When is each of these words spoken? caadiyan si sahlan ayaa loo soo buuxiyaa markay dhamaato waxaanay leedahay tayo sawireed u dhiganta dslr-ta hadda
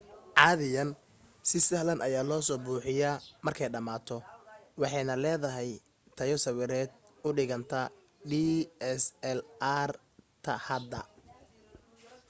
caadiyan 0.37 0.89
si 1.49 1.57
sahlan 1.67 1.99
ayaa 2.07 2.27
loo 2.29 2.41
soo 2.47 2.59
buuxiyaa 2.65 3.21
markay 3.45 3.69
dhamaato 3.73 4.17
waxaanay 4.81 5.19
leedahay 5.25 5.69
tayo 6.17 6.35
sawireed 6.45 6.89
u 7.25 7.27
dhiganta 7.37 7.79
dslr-ta 8.29 10.53
hadda 10.67 11.01